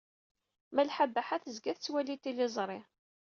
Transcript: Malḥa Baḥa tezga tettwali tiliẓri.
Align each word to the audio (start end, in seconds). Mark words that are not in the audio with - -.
Malḥa 0.75 1.05
Baḥa 1.13 1.37
tezga 1.43 1.73
tettwali 1.75 2.15
tiliẓri. 2.23 2.79